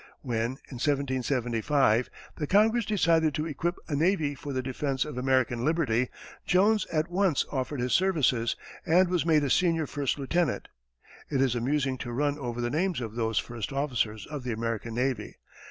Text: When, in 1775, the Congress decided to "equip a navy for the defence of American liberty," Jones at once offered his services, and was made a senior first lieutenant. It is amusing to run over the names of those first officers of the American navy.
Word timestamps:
When, 0.21 0.53
in 0.71 0.81
1775, 0.81 2.09
the 2.37 2.47
Congress 2.47 2.85
decided 2.85 3.35
to 3.35 3.45
"equip 3.45 3.75
a 3.87 3.95
navy 3.95 4.33
for 4.33 4.51
the 4.51 4.63
defence 4.63 5.05
of 5.05 5.15
American 5.15 5.63
liberty," 5.63 6.09
Jones 6.43 6.87
at 6.91 7.11
once 7.11 7.45
offered 7.51 7.79
his 7.79 7.93
services, 7.93 8.55
and 8.83 9.09
was 9.09 9.27
made 9.27 9.43
a 9.43 9.49
senior 9.51 9.85
first 9.85 10.17
lieutenant. 10.17 10.69
It 11.29 11.39
is 11.39 11.53
amusing 11.53 11.99
to 11.99 12.11
run 12.11 12.39
over 12.39 12.61
the 12.61 12.71
names 12.71 12.99
of 12.99 13.13
those 13.13 13.37
first 13.37 13.71
officers 13.71 14.25
of 14.25 14.41
the 14.43 14.53
American 14.53 14.95
navy. 14.95 15.35